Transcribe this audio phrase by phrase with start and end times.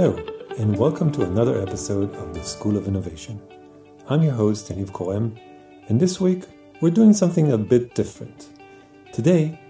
[0.00, 0.16] Hello,
[0.56, 3.38] and welcome to another episode of the School of Innovation.
[4.08, 5.38] I'm your host, Yaniv Corem,
[5.88, 6.44] and this week
[6.80, 8.48] we're doing something a bit different.
[9.12, 9.60] Today,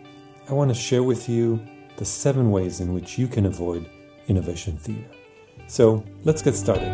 [0.48, 1.58] I want to share with you
[1.96, 3.90] the seven ways in which you can avoid
[4.28, 5.10] innovation theater.
[5.66, 6.86] So let's get started.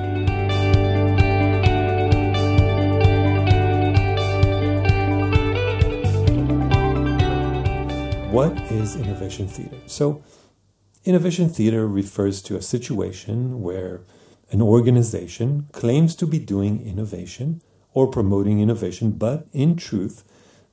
[8.32, 9.76] What is innovation theater?
[9.84, 10.22] So,
[11.06, 14.02] innovation theater refers to a situation where
[14.50, 17.62] an organization claims to be doing innovation
[17.94, 20.24] or promoting innovation, but in truth,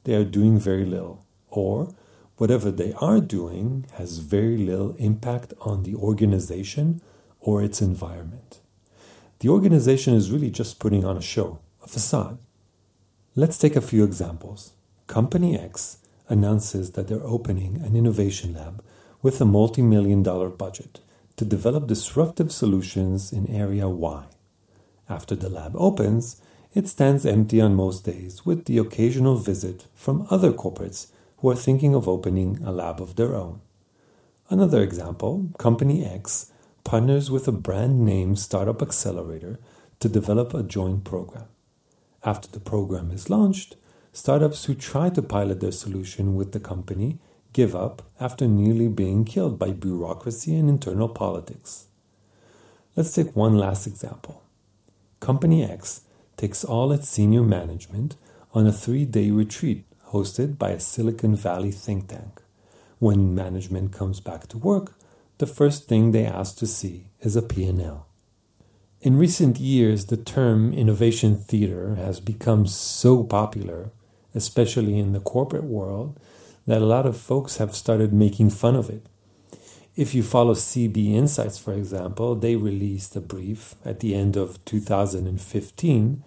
[0.04, 1.94] they are doing very little, or
[2.38, 7.00] whatever they are doing has very little impact on the organization
[7.40, 8.60] or its environment.
[9.40, 12.40] The organization is really just putting on a show, a facade.
[13.36, 14.74] Let's take a few examples.
[15.08, 18.84] Company X announces that they're opening an innovation lab
[19.24, 21.00] with a multi million dollar budget
[21.38, 24.26] to develop disruptive solutions in area Y.
[25.10, 26.40] After the lab opens,
[26.76, 31.08] it stands empty on most days with the occasional visit from other corporates
[31.38, 33.62] who are thinking of opening a lab of their own.
[34.50, 36.52] Another example Company X
[36.84, 39.58] partners with a brand name startup accelerator
[40.00, 41.46] to develop a joint program.
[42.26, 43.78] After the program is launched,
[44.12, 47.20] startups who try to pilot their solution with the company
[47.54, 51.86] give up after nearly being killed by bureaucracy and internal politics.
[52.96, 54.44] Let's take one last example.
[55.20, 56.02] Company X
[56.36, 58.16] takes all its senior management
[58.54, 62.42] on a three day retreat hosted by a Silicon Valley think tank.
[63.00, 64.94] When management comes back to work,
[65.40, 68.08] the first thing they ask to see is a P&L.
[69.02, 73.92] In recent years, the term innovation theater has become so popular,
[74.34, 76.18] especially in the corporate world,
[76.66, 79.06] that a lot of folks have started making fun of it.
[79.96, 84.64] If you follow CB Insights, for example, they released a brief at the end of
[84.66, 86.24] 2015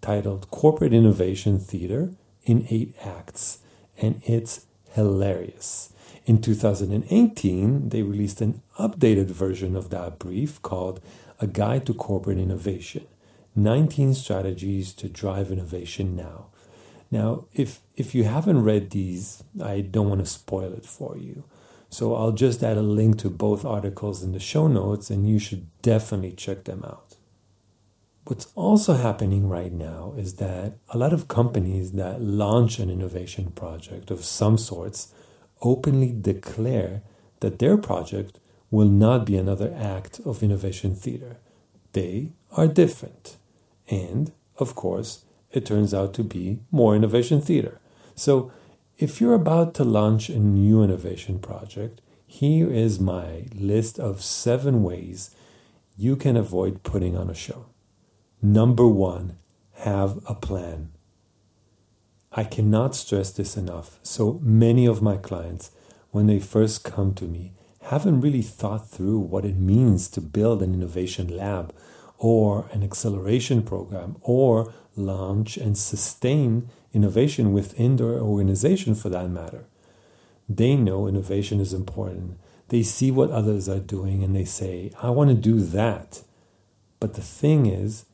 [0.00, 2.12] titled Corporate Innovation Theater
[2.44, 3.58] in Eight Acts,
[4.00, 5.92] and it's hilarious.
[6.24, 11.00] In 2018, they released an updated version of that brief called
[11.40, 13.06] A Guide to Corporate Innovation
[13.56, 16.46] 19 Strategies to Drive Innovation Now.
[17.10, 21.44] Now, if, if you haven't read these, I don't want to spoil it for you.
[21.88, 25.40] So I'll just add a link to both articles in the show notes, and you
[25.40, 27.16] should definitely check them out.
[28.26, 33.50] What's also happening right now is that a lot of companies that launch an innovation
[33.50, 35.12] project of some sorts
[35.62, 37.02] openly declare
[37.40, 38.38] that their project
[38.70, 41.38] will not be another act of innovation theater.
[41.92, 43.36] They are different.
[43.88, 47.80] And, of course, it turns out to be more innovation theater.
[48.14, 48.52] So,
[48.98, 54.82] if you're about to launch a new innovation project, here is my list of seven
[54.82, 55.34] ways
[55.96, 57.66] you can avoid putting on a show.
[58.42, 59.36] Number one,
[59.72, 60.92] have a plan.
[62.32, 63.98] I cannot stress this enough.
[64.02, 65.72] So many of my clients,
[66.10, 67.52] when they first come to me,
[67.82, 71.74] haven't really thought through what it means to build an innovation lab
[72.20, 79.64] or an acceleration program or launch and sustain innovation within their organization for that matter.
[80.46, 82.38] They know innovation is important.
[82.68, 86.22] They see what others are doing and they say, I want to do that.
[87.00, 88.04] But the thing is,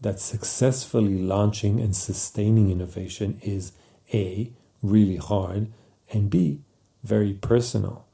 [0.00, 3.72] that successfully launching and sustaining innovation is
[4.14, 5.72] A, really hard,
[6.12, 6.60] and B,
[7.02, 8.06] very personal.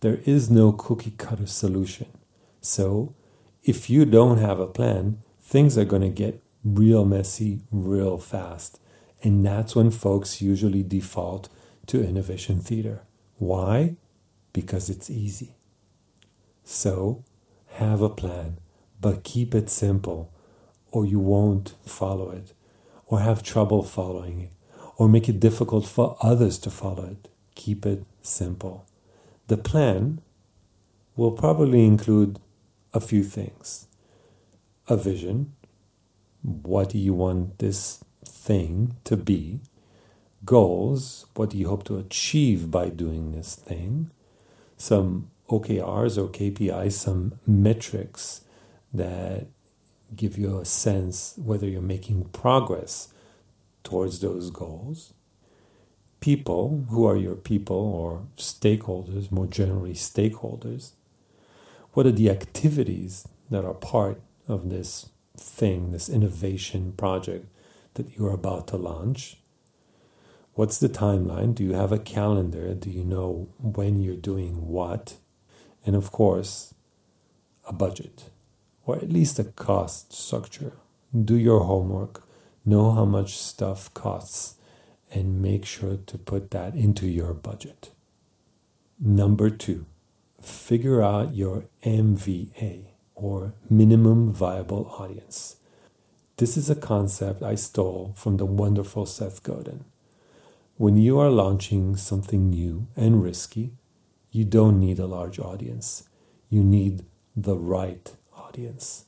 [0.00, 2.06] There is no cookie cutter solution.
[2.62, 3.14] So,
[3.66, 8.80] if you don't have a plan, things are going to get real messy real fast.
[9.22, 11.48] And that's when folks usually default
[11.86, 13.02] to innovation theater.
[13.38, 13.96] Why?
[14.52, 15.56] Because it's easy.
[16.62, 17.24] So,
[17.72, 18.58] have a plan,
[19.00, 20.32] but keep it simple
[20.92, 22.54] or you won't follow it,
[23.06, 24.50] or have trouble following it,
[24.96, 27.28] or make it difficult for others to follow it.
[27.54, 28.86] Keep it simple.
[29.48, 30.22] The plan
[31.14, 32.38] will probably include
[32.96, 33.86] a few things
[34.88, 35.52] a vision.
[36.42, 39.60] What do you want this thing to be?
[40.44, 41.26] Goals.
[41.34, 44.10] What do you hope to achieve by doing this thing?
[44.76, 48.42] Some OKRs or KPIs, some metrics
[48.94, 49.46] that
[50.14, 53.12] give you a sense whether you're making progress
[53.82, 55.12] towards those goals.
[56.20, 60.92] People, who are your people or stakeholders, more generally stakeholders,
[61.96, 67.46] what are the activities that are part of this thing, this innovation project
[67.94, 69.38] that you're about to launch?
[70.52, 71.54] What's the timeline?
[71.54, 72.74] Do you have a calendar?
[72.74, 75.16] Do you know when you're doing what?
[75.86, 76.74] And of course,
[77.66, 78.24] a budget
[78.84, 80.74] or at least a cost structure.
[81.18, 82.28] Do your homework,
[82.66, 84.56] know how much stuff costs,
[85.10, 87.88] and make sure to put that into your budget.
[89.00, 89.86] Number two,
[90.46, 95.56] figure out your MVA or minimum viable audience.
[96.36, 99.84] This is a concept I stole from the wonderful Seth Godin.
[100.76, 103.72] When you are launching something new and risky,
[104.30, 106.08] you don't need a large audience.
[106.50, 107.04] You need
[107.34, 109.06] the right audience.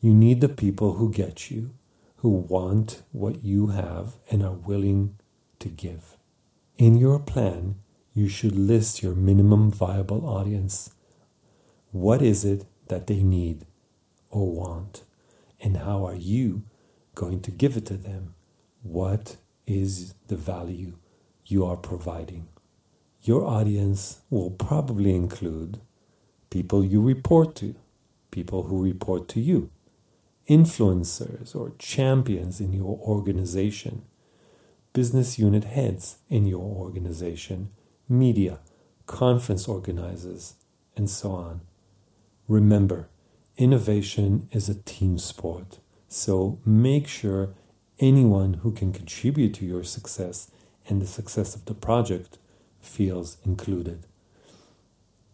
[0.00, 1.70] You need the people who get you,
[2.16, 5.16] who want what you have and are willing
[5.58, 6.16] to give.
[6.76, 7.76] In your plan,
[8.18, 10.90] you should list your minimum viable audience.
[11.92, 13.64] What is it that they need
[14.28, 15.04] or want?
[15.60, 16.64] And how are you
[17.14, 18.34] going to give it to them?
[18.82, 19.36] What
[19.68, 20.94] is the value
[21.46, 22.48] you are providing?
[23.22, 25.80] Your audience will probably include
[26.50, 27.76] people you report to,
[28.32, 29.70] people who report to you,
[30.48, 34.02] influencers or champions in your organization,
[34.92, 37.70] business unit heads in your organization,
[38.08, 38.60] media,
[39.06, 40.54] conference organizers,
[40.96, 41.60] and so on.
[42.46, 43.08] Remember,
[43.56, 45.78] innovation is a team sport,
[46.08, 47.54] so make sure
[47.98, 50.50] anyone who can contribute to your success
[50.88, 52.38] and the success of the project
[52.80, 54.06] feels included.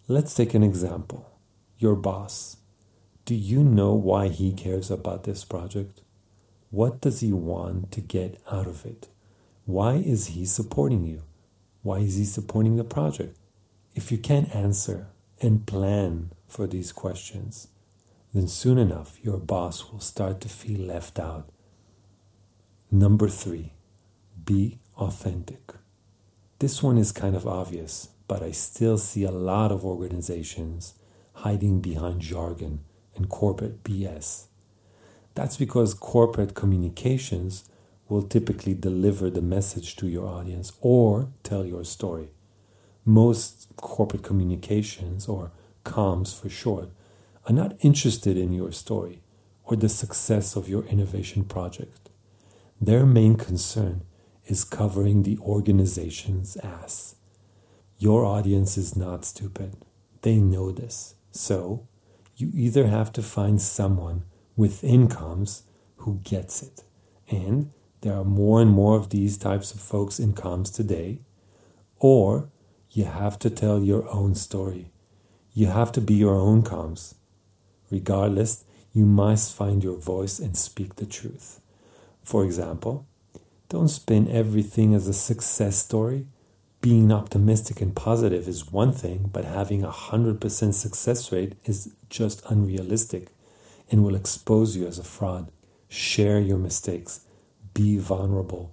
[0.08, 1.30] Let's take an example.
[1.78, 2.56] Your boss.
[3.24, 6.02] Do you know why he cares about this project?
[6.70, 9.08] What does he want to get out of it?
[9.64, 11.22] Why is he supporting you?
[11.84, 13.36] Why is he supporting the project?
[13.94, 15.08] If you can't answer
[15.42, 17.68] and plan for these questions,
[18.32, 21.50] then soon enough your boss will start to feel left out.
[22.90, 23.74] Number three,
[24.46, 25.74] be authentic.
[26.58, 30.94] This one is kind of obvious, but I still see a lot of organizations
[31.34, 32.80] hiding behind jargon
[33.14, 34.46] and corporate BS.
[35.34, 37.68] That's because corporate communications
[38.08, 42.28] will typically deliver the message to your audience or tell your story.
[43.04, 45.52] Most corporate communications, or
[45.84, 46.90] comms for short,
[47.46, 49.22] are not interested in your story
[49.64, 52.10] or the success of your innovation project.
[52.80, 54.02] Their main concern
[54.46, 57.16] is covering the organization's ass.
[57.98, 59.76] Your audience is not stupid.
[60.22, 61.14] They know this.
[61.30, 61.86] So,
[62.36, 64.24] you either have to find someone
[64.56, 65.62] with in comms
[65.98, 66.82] who gets it,
[67.30, 67.70] and
[68.04, 71.20] there are more and more of these types of folks in comms today,
[71.98, 72.50] or
[72.90, 74.92] you have to tell your own story.
[75.54, 77.14] You have to be your own comms.
[77.90, 81.62] Regardless, you must find your voice and speak the truth.
[82.22, 83.06] For example,
[83.70, 86.26] don't spin everything as a success story.
[86.82, 92.44] Being optimistic and positive is one thing, but having a 100% success rate is just
[92.50, 93.28] unrealistic
[93.90, 95.50] and will expose you as a fraud.
[95.88, 97.23] Share your mistakes.
[97.74, 98.72] Be vulnerable.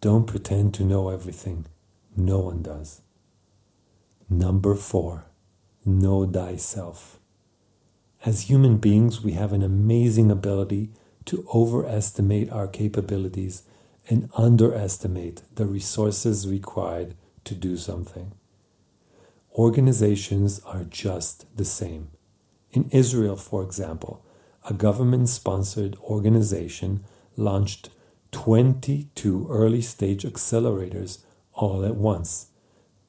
[0.00, 1.66] Don't pretend to know everything.
[2.16, 3.00] No one does.
[4.28, 5.26] Number four,
[5.84, 7.18] know thyself.
[8.24, 10.90] As human beings, we have an amazing ability
[11.26, 13.62] to overestimate our capabilities
[14.08, 17.14] and underestimate the resources required
[17.44, 18.32] to do something.
[19.54, 22.08] Organizations are just the same.
[22.72, 24.24] In Israel, for example,
[24.68, 27.04] a government sponsored organization
[27.36, 27.90] launched
[28.34, 31.18] 22 early stage accelerators
[31.52, 32.48] all at once.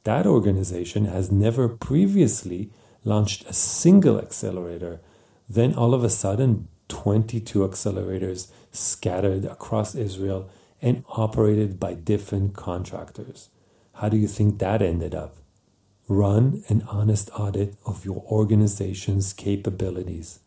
[0.03, 2.69] That organization has never previously
[3.03, 5.01] launched a single accelerator.
[5.49, 10.47] Then all of a sudden, 22 accelerators scattered across Israel
[10.79, 13.49] and operated by different contractors.
[13.93, 15.37] How do you think that ended up?
[16.07, 20.39] Run an honest audit of your organization's capabilities.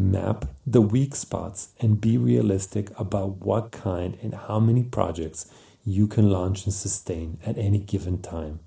[0.00, 5.50] Map the weak spots and be realistic about what kind and how many projects
[5.84, 8.60] you can launch and sustain at any given time.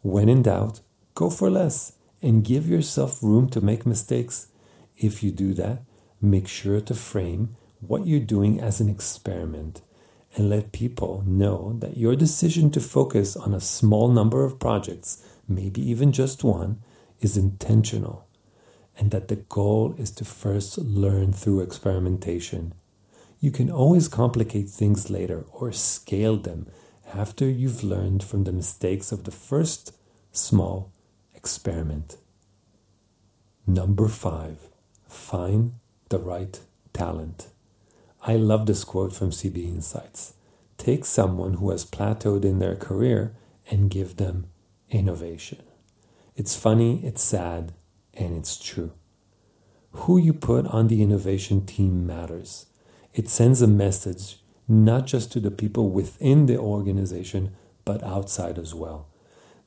[0.00, 0.80] When in doubt,
[1.14, 1.92] go for less
[2.22, 4.46] and give yourself room to make mistakes.
[4.96, 5.82] If you do that,
[6.22, 9.82] make sure to frame what you're doing as an experiment
[10.36, 15.22] and let people know that your decision to focus on a small number of projects,
[15.48, 16.82] maybe even just one,
[17.20, 18.26] is intentional,
[19.00, 22.74] and that the goal is to first learn through experimentation.
[23.40, 26.66] You can always complicate things later or scale them
[27.14, 29.96] after you've learned from the mistakes of the first
[30.32, 30.92] small
[31.34, 32.18] experiment.
[33.66, 34.68] Number five,
[35.08, 35.76] find
[36.10, 36.60] the right
[36.92, 37.46] talent.
[38.22, 40.34] I love this quote from CB Insights.
[40.76, 43.34] Take someone who has plateaued in their career
[43.70, 44.48] and give them
[44.90, 45.62] innovation.
[46.36, 47.72] It's funny, it's sad,
[48.20, 48.92] and it's true.
[49.92, 52.66] Who you put on the innovation team matters.
[53.12, 54.36] It sends a message
[54.68, 59.08] not just to the people within the organization, but outside as well.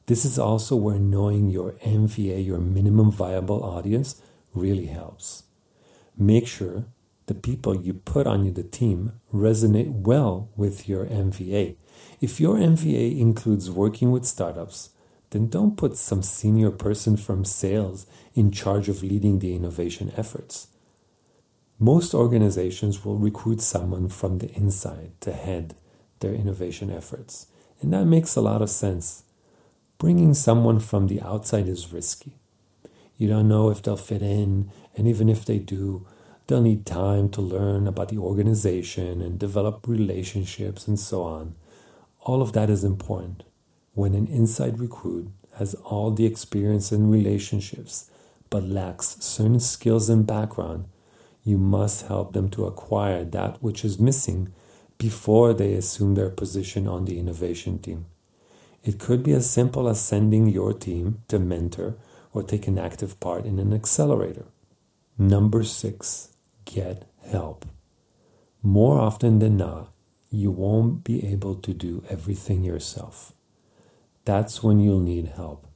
[0.06, 4.22] This is also where knowing your MVA, your minimum viable audience,
[4.54, 5.44] really helps.
[6.18, 6.86] Make sure
[7.26, 11.76] the people you put on the team resonate well with your MVA.
[12.22, 14.90] If your MVA includes working with startups,
[15.34, 20.68] then don't put some senior person from sales in charge of leading the innovation efforts.
[21.80, 25.76] Most organizations will recruit someone from the inside to head
[26.20, 27.48] their innovation efforts,
[27.82, 29.24] and that makes a lot of sense.
[29.98, 32.38] Bringing someone from the outside is risky.
[33.18, 36.06] You don't know if they'll fit in, and even if they do,
[36.46, 41.56] they'll need time to learn about the organization and develop relationships and so on.
[42.22, 43.44] All of that is important.
[43.96, 48.10] When an inside recruit has all the experience and relationships
[48.50, 50.86] but lacks certain skills and background,
[51.44, 54.52] you must help them to acquire that which is missing
[54.98, 58.06] before they assume their position on the innovation team.
[58.84, 61.96] It could be as simple as sending your team to mentor
[62.34, 64.46] or take an active part in an accelerator.
[65.20, 66.30] Number six,
[66.66, 67.68] get help.
[68.64, 69.92] More often than not,
[70.32, 73.34] you won't be able to do everything yourself
[74.26, 75.68] that's when you'll need help.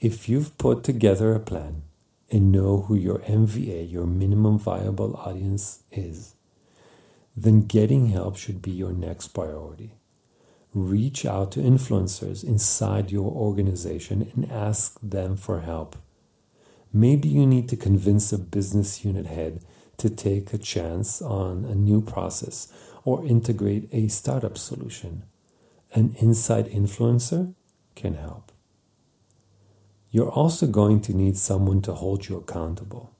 [0.00, 1.82] If you've put together a plan
[2.30, 6.34] and know who your MVA, your minimum viable audience, is,
[7.36, 9.94] then getting help should be your next priority.
[10.72, 15.96] Reach out to influencers inside your organization and ask them for help.
[16.92, 19.60] Maybe you need to convince a business unit head
[19.98, 22.72] to take a chance on a new process
[23.04, 25.22] or integrate a startup solution
[25.94, 27.54] an inside influencer
[27.94, 28.50] can help.
[30.10, 33.14] You're also going to need someone to hold you accountable.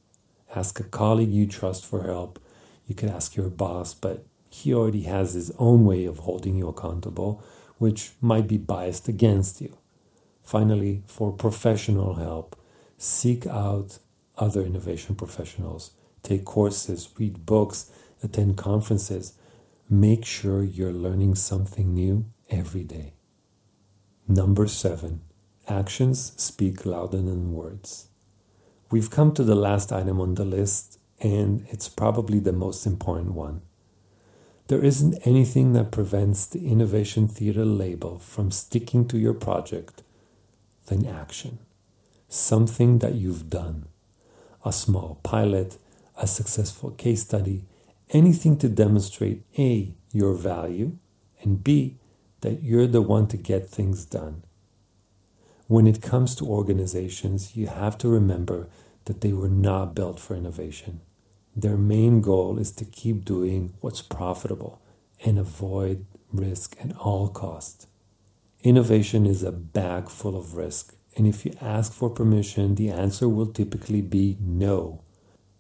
[0.55, 2.41] Ask a colleague you trust for help.
[2.87, 6.69] You could ask your boss, but he already has his own way of holding you
[6.69, 7.43] accountable,
[7.79, 9.77] which might be biased against you.
[10.43, 12.57] Finally, for professional help,
[12.99, 13.99] seek out
[14.37, 17.91] other innovation professionals, take courses, read books,
[18.23, 19.35] attend conferences.
[19.89, 22.25] Make sure you're learning something new
[22.55, 23.15] every day.
[24.29, 25.21] Number seven,
[25.69, 28.09] actions speak louder than words.
[28.91, 33.33] We've come to the last item on the list, and it's probably the most important
[33.33, 33.63] one.
[34.69, 40.03] There isn't anything that prevents the Innovation Theater label from sticking to your project
[40.87, 41.59] than action.
[42.29, 43.87] Something that you've done.
[44.65, 45.77] A small pilot,
[46.17, 47.65] a successful case study,
[48.11, 50.97] anything to demonstrate A, your value,
[51.43, 51.99] and B,
[52.45, 54.45] that you're the one to get things done.
[55.67, 58.69] When it comes to organizations, you have to remember
[59.07, 61.01] that they were not built for innovation.
[61.57, 64.83] Their main goal is to keep doing what's profitable
[65.25, 67.87] and avoid risk at all costs.
[68.63, 73.27] Innovation is a bag full of risk, and if you ask for permission, the answer
[73.27, 75.03] will typically be no.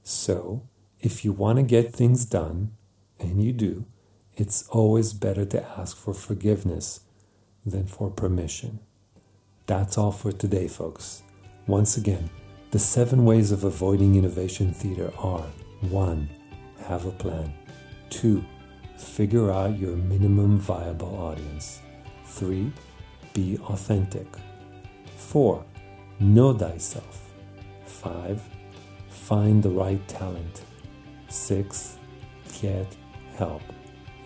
[0.02, 0.68] So,
[1.00, 2.72] if you want to get things done,
[3.18, 3.86] and you do,
[4.36, 7.00] it's always better to ask for forgiveness
[7.64, 8.80] than for permission.
[9.66, 11.22] That's all for today, folks.
[11.66, 12.28] Once again,
[12.70, 15.46] the seven ways of avoiding innovation theater are
[15.82, 16.28] 1.
[16.86, 17.54] Have a plan.
[18.10, 18.44] 2.
[18.96, 21.80] Figure out your minimum viable audience.
[22.26, 22.72] 3.
[23.32, 24.26] Be authentic.
[25.16, 25.64] 4.
[26.18, 27.30] Know thyself.
[27.86, 28.42] 5.
[29.08, 30.62] Find the right talent.
[31.28, 31.98] 6.
[32.60, 32.96] Get
[33.36, 33.62] help.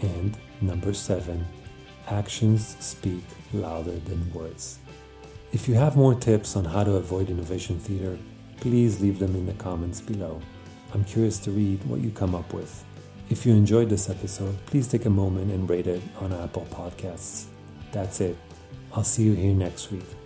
[0.00, 1.46] And number seven,
[2.08, 4.78] actions speak louder than words.
[5.52, 8.18] If you have more tips on how to avoid innovation theater,
[8.60, 10.40] please leave them in the comments below.
[10.94, 12.84] I'm curious to read what you come up with.
[13.30, 17.46] If you enjoyed this episode, please take a moment and rate it on Apple Podcasts.
[17.92, 18.36] That's it.
[18.94, 20.17] I'll see you here next week.